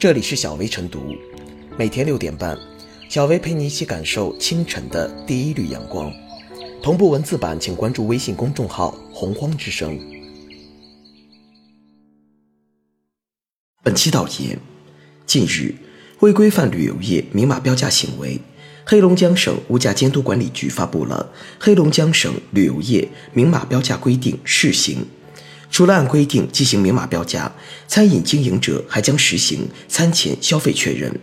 [0.00, 1.14] 这里是小薇晨读，
[1.76, 2.58] 每天六点半，
[3.10, 6.10] 小薇陪你一起感受清晨的第一缕阳光。
[6.82, 10.00] 同步文字版，请关注微信公众号“洪荒之声”。
[13.84, 14.58] 本期导言：
[15.26, 15.74] 近日，
[16.20, 18.40] 为规范旅游业明码标价行为，
[18.86, 21.30] 黑龙江省物价监督管理局发布了
[21.62, 25.02] 《黑龙江省旅游业明码标价规定（试行）》。
[25.70, 27.50] 除了按规定进行明码标价，
[27.86, 31.14] 餐饮经营者还将实行餐前消费确认，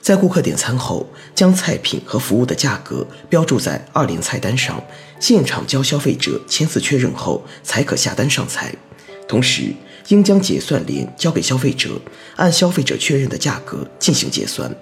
[0.00, 4.82] 在顾客点餐后，将菜品和服务的价格标注在二联菜单上，
[5.20, 8.74] 现场交消费者签字确认后才可下单上菜。
[9.28, 9.72] 同时，
[10.08, 12.00] 应将结算联交给消费者，
[12.36, 14.74] 按消费者确认的价格进行结算。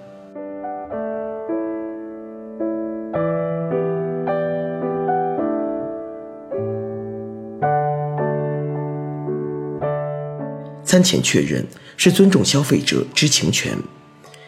[10.89, 11.63] 餐前确认
[11.97, 13.77] 是尊重消费者知情权。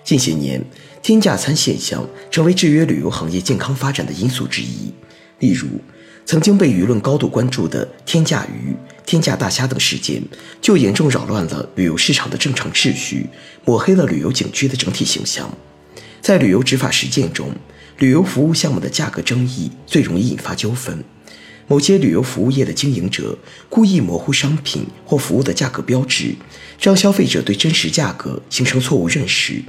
[0.04, 0.60] 近些年，
[1.04, 4.92] 天价餐现象成为制约旅游行业健康发展的因素之一。
[5.38, 5.68] 例如，
[6.26, 8.76] 曾经被舆论高度关注的天价鱼、
[9.06, 10.20] 天价大虾等事件，
[10.60, 13.28] 就严重扰乱了旅游市场的正常秩序，
[13.64, 15.56] 抹黑了旅游景区的整体形象。
[16.22, 17.52] 在旅游执法实践中，
[18.00, 21.04] 旅游服务项目的价格争议最容易引发纠纷。
[21.72, 23.38] 某些旅游服务业的经营者
[23.70, 26.36] 故意模糊商品或服务的价格标志，
[26.82, 29.64] 让消费者对真实价格形成错误认识，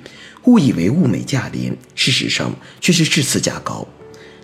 [0.47, 3.87] 误以为物美价廉，事实上却是质次价高。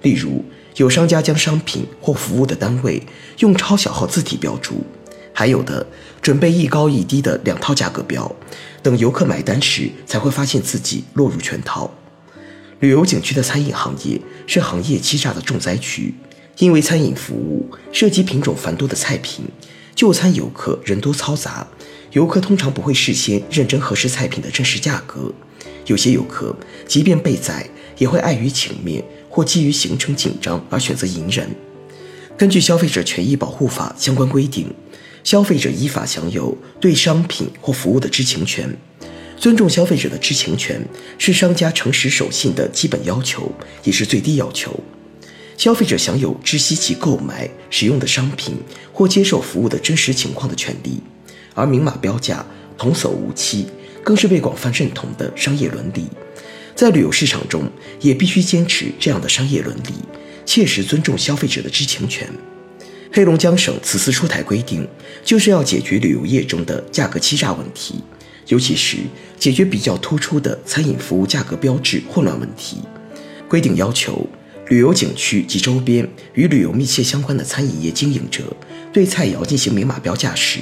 [0.02, 0.44] 例如，
[0.76, 3.02] 有商家将商品或服务的单位
[3.40, 4.86] 用超小号字体标注，
[5.32, 5.84] 还有的
[6.22, 8.32] 准备一高一低的两套价格标，
[8.84, 11.92] 等游客买单时才会发现自己落入圈套。
[12.78, 16.14] 旅游景区的餐饮行业是行业欺诈的重灾区。
[16.58, 19.44] 因为餐饮服务涉及品种繁多的菜品，
[19.94, 21.66] 就餐游客人多嘈杂，
[22.12, 25.32] 游客通常不会事先认真核实菜品的真实价格。
[25.86, 26.54] 有些游客
[26.86, 31.48] 即便被宰，也会碍于情面或基于行程紧张而选择隐忍。
[32.36, 34.66] 根据《消费者权益保护法》相关规定，
[35.24, 38.76] 消费者依法享有对商品或服务的知情权。
[39.36, 40.84] 尊重消费者的知情权
[41.16, 43.52] 是商家诚实守信的基本要求，
[43.84, 44.78] 也是最低要求。
[45.58, 48.54] 消费者享有知悉其购买、使用的商品
[48.92, 51.02] 或接受服务的真实情况的权利，
[51.52, 52.46] 而明码标价、
[52.78, 53.66] 童叟无欺，
[54.04, 56.06] 更是被广泛认同的商业伦理。
[56.76, 59.94] 在旅游市场中，也必须坚持这样的商业伦理，
[60.46, 62.30] 切实尊重消费者的知情权。
[63.12, 64.86] 黑龙江省此次出台规定，
[65.24, 67.96] 就是要解决旅游业中的价格欺诈问题，
[68.46, 68.98] 尤其是
[69.36, 72.78] 解决比较突出的餐饮服务价格标志混乱问题。
[73.48, 74.24] 规定要求。
[74.68, 78.44] 旅游景区及周边与旅游密切相关的餐饮业经营者，
[78.92, 80.60] 对菜肴进行明码标价时，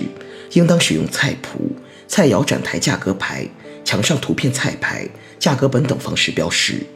[0.52, 1.72] 应当使用菜谱、
[2.06, 3.48] 菜肴展台价格牌、
[3.84, 5.08] 墙上图片菜牌、
[5.40, 6.86] 价格本等方式标示。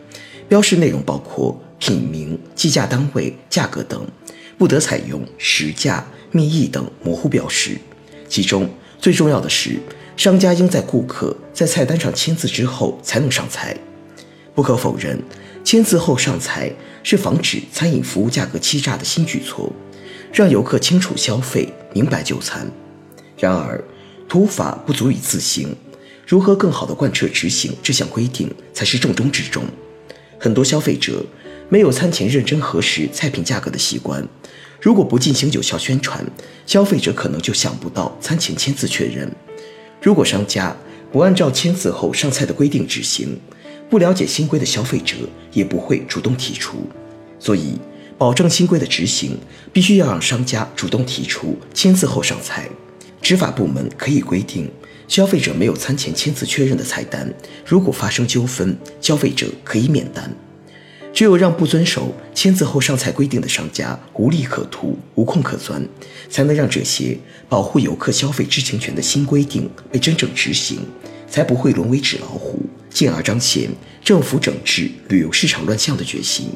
[0.48, 4.06] 标示内容包括品名、计价单位、价格等，
[4.56, 7.76] 不得采用实价、密意等模糊标识。
[8.28, 8.70] 其中
[9.00, 9.80] 最重要的是，
[10.16, 13.76] 商家应在顾客在菜单上签字之后才能上菜。
[14.54, 15.20] 不可否认。
[15.62, 16.72] 签字后上菜
[17.02, 19.72] 是防止餐饮服务价格欺诈的新举措，
[20.32, 22.68] 让游客清楚消费、明白就餐。
[23.38, 23.82] 然而，
[24.28, 25.74] 土法不足以自行，
[26.26, 29.64] 如何更好地贯彻执行这项规定才是重中之重。
[30.38, 31.24] 很多消费者
[31.68, 34.26] 没有餐前认真核实菜品价格的习惯，
[34.80, 36.24] 如果不进行有效宣传，
[36.66, 39.30] 消费者可能就想不到餐前签字确认。
[40.02, 40.74] 如果商家
[41.12, 43.38] 不按照签字后上菜的规定执行，
[43.90, 45.16] 不了解新规的消费者
[45.52, 46.88] 也不会主动提出，
[47.40, 47.76] 所以
[48.16, 49.36] 保证新规的执行，
[49.72, 52.68] 必须要让商家主动提出签字后上菜。
[53.20, 54.70] 执法部门可以规定，
[55.08, 57.34] 消费者没有餐前签字确认的菜单，
[57.66, 60.32] 如果发生纠纷，消费者可以免单。
[61.12, 65.84] 只有让不遵守签字后上菜规定的商家无利可图、无空可钻，
[66.30, 67.18] 才能让这些
[67.48, 70.78] 保护游客消费知情权的新规定被真正执行，
[71.28, 72.59] 才不会沦为纸老虎。
[72.90, 73.70] 进而彰显
[74.04, 76.50] 政府整治旅游市场乱象的决心。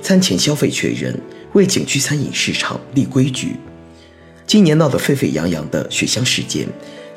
[0.00, 1.18] 餐前消费确认，
[1.52, 3.56] 为景区餐饮市场立规矩。
[4.46, 6.68] 今年闹得沸沸扬扬的雪乡事件，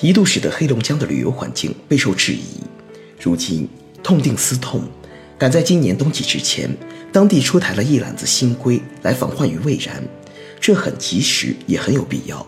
[0.01, 2.63] 一度使得黑龙江的旅游环境备受质疑。
[3.21, 3.69] 如今
[4.01, 4.81] 痛定思痛。
[5.39, 6.69] 赶在今年冬季之前，
[7.13, 10.03] 当地出台了一揽子新规来防患于未然，
[10.59, 12.45] 这很及时，也很有必要。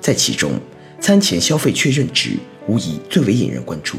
[0.00, 0.52] 在其中，
[1.00, 2.36] 餐前消费确认制
[2.68, 3.98] 无疑最为引人关注。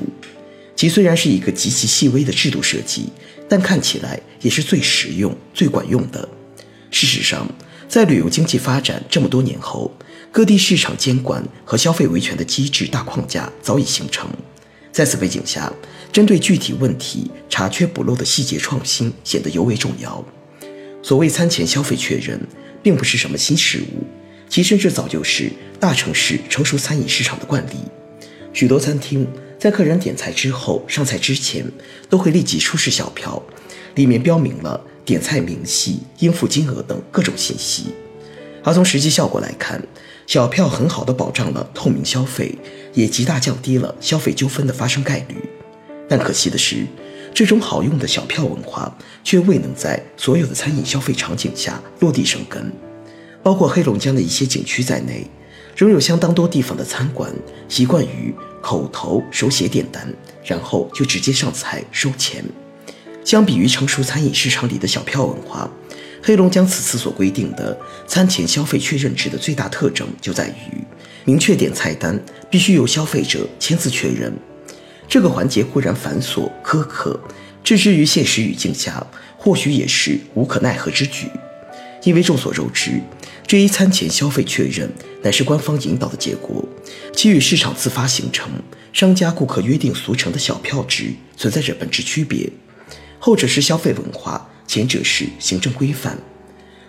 [0.73, 3.09] 其虽然是一个极其细微的制度设计，
[3.49, 6.29] 但看起来也是最实用、最管用的。
[6.91, 7.45] 事实上，
[7.89, 9.93] 在旅游经济发展这么多年后，
[10.31, 14.29] 各地市场监管和消费维权的机制大框架早已形成。
[14.91, 15.71] 在此背景下，
[16.11, 20.23] 针对具体问题查缺补漏的细节创新显得尤为重要。
[21.01, 22.39] 所谓餐前消费确认，
[22.83, 24.03] 并不是什么新事物，
[24.49, 27.75] 其甚至早就是大城市成熟餐饮市场的惯例。
[28.53, 29.27] 许多餐厅。
[29.59, 31.69] 在客人点菜之后，上菜之前
[32.09, 33.43] 都会立即出示小票，
[33.95, 37.87] 里面标明了点菜明细、应付金额等各种信息。
[38.63, 39.85] 而从实际效果来看，
[40.29, 42.55] 小票很好的保障了透明消费，
[42.93, 45.35] 也极大降低了消费纠纷的发生概率。
[46.07, 46.85] 但可惜的是，
[47.33, 52.71] 这种好用的小票文化却未能在所有的餐饮消费场景下落地生根，
[53.41, 55.25] 包括黑龙江的一些景区在内，
[55.75, 57.33] 仍有相当多地方的餐馆
[57.67, 58.31] 习惯于。
[58.61, 62.43] 口头手写点单，然后就直接上菜收钱。
[63.23, 65.71] 相比于成熟餐饮市场里的小票文化，
[66.21, 67.77] 黑龙江此次所规定的
[68.07, 70.83] 餐前消费确认制的最大特征就在于
[71.25, 72.19] 明确点菜单
[72.49, 74.33] 必须由消费者签字确认。
[75.07, 77.19] 这个环节固然繁琐苛刻，
[77.63, 79.05] 置之于现实语境下，
[79.37, 81.27] 或许也是无可奈何之举。
[82.03, 83.01] 因为众所周知，
[83.45, 84.89] 这一餐前消费确认
[85.21, 86.63] 乃是官方引导的结果。
[87.13, 88.49] 其与市场自发形成、
[88.93, 92.49] 商家顾客约定俗成的小票值存在着本质区别，
[93.19, 96.15] 后者是消费文化，前者是行政规范。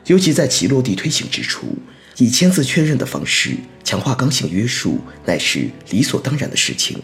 [0.04, 1.74] 尤其在其落地推行之初，
[2.18, 7.00] 以签字确认的方式强化刚性约束，乃是理所当然的事情。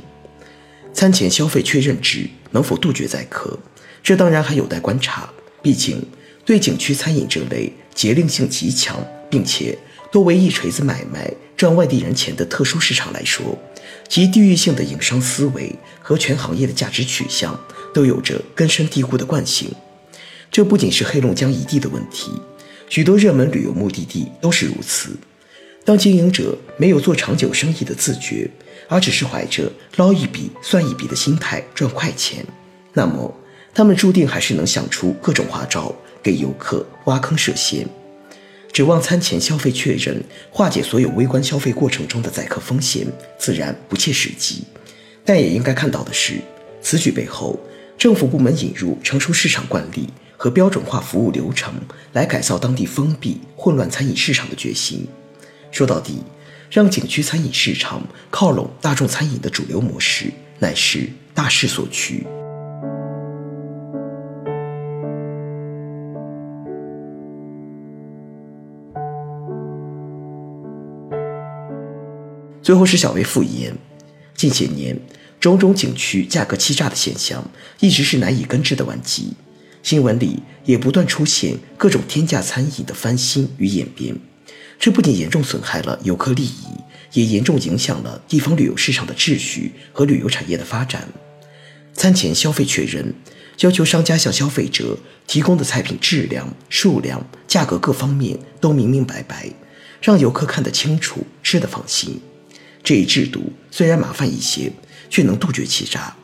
[0.93, 3.59] 餐前消费确认制能否杜绝宰客，
[4.03, 5.31] 这当然还有待观察。
[5.63, 6.07] 毕竟，
[6.45, 9.79] 对景区餐饮这类节令性极强，并且。
[10.13, 13.59] 多为一锤子买卖赚外地人钱的特殊市场来说，
[14.09, 17.59] 其地域性的营商思维和全行业的价值取向
[17.93, 19.69] 都有着根深蒂固的惯性。
[20.51, 22.31] 这不仅是黑龙江一地的问题，
[22.89, 25.11] 许多热门旅游目的地都是如此。
[25.85, 28.51] 当经营者没有做长久生意的自觉，
[28.89, 32.45] 而只是怀着捞一笔算一笔的心态赚快钱，
[32.93, 33.33] 那么
[33.75, 37.87] 他们注定还是能想出各种花招，给游客挖坑设陷。
[38.73, 43.07] 指望餐前消费确认化解所有微观消费过程中的宰客风险，
[43.39, 44.65] 自然不切实际。
[45.25, 46.35] 但也应该看到的是，
[46.83, 47.59] 此举背后，
[47.97, 51.75] 政府部门引入成熟市场惯例和标准化服务流程
[52.13, 55.07] 来改造当地封闭混乱餐饮市场的决心。
[55.71, 56.23] 说到底，
[56.71, 62.27] 让景区餐饮市场靠拢大众餐饮的主流模式，乃是大势所趋。
[72.63, 73.73] 最后是小微复言，
[74.35, 74.99] 近些年
[75.39, 77.45] 种种景区价格欺诈的现象
[77.79, 79.35] 一直是难以根治的顽疾，
[79.87, 84.17] 新闻里也不断出现各种天价餐饮的翻新与演变，
[84.81, 86.65] 这不仅严重损害了游客利益，
[87.13, 91.07] 也严重影响了地方旅游市场的秩序和旅游产业的发展。
[91.95, 93.15] 餐前消费确认，
[93.61, 94.99] 要求商家向消费者
[95.29, 99.49] 提供的菜品质量、数量、价格各方面都明明白白，
[100.03, 102.21] 让游客看得清楚，吃得放心。
[102.83, 104.73] 这一制度虽然麻烦一些，
[105.09, 106.17] 却能杜绝欺诈。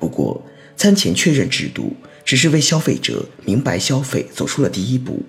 [0.00, 0.44] 不过，
[0.78, 5.24] 餐前确认制度只是为消费者明白消费走出了第一步，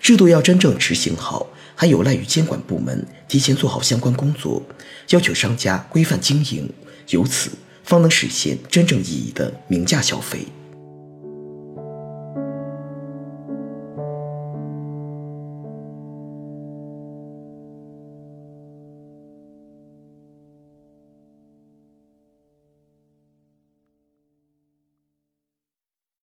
[0.00, 4.62] 制度要真正执行好，还有赖于监管部门提前做好相关工作，
[5.10, 6.72] 要求商家规范经营，
[7.10, 7.50] 由此
[7.84, 10.46] 方能实现真正意义的明价消费。